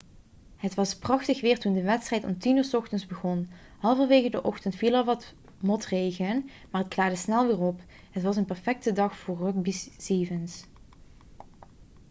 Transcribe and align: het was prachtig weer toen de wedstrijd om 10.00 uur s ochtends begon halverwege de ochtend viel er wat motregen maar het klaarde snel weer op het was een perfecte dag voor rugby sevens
het 0.55 0.73
was 0.73 0.95
prachtig 0.97 1.41
weer 1.41 1.59
toen 1.59 1.73
de 1.73 1.81
wedstrijd 1.81 2.23
om 2.23 2.33
10.00 2.33 2.37
uur 2.43 2.63
s 2.63 2.73
ochtends 2.73 3.05
begon 3.07 3.49
halverwege 3.79 4.29
de 4.29 4.43
ochtend 4.43 4.75
viel 4.75 4.93
er 4.93 5.03
wat 5.03 5.33
motregen 5.59 6.49
maar 6.71 6.83
het 6.83 6.93
klaarde 6.93 7.15
snel 7.15 7.47
weer 7.47 7.59
op 7.59 7.81
het 8.11 8.23
was 8.23 8.35
een 8.35 8.45
perfecte 8.45 8.91
dag 8.91 9.17
voor 9.17 9.37
rugby 9.37 9.71
sevens 9.97 10.63